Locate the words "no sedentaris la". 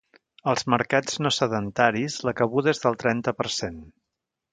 1.25-2.33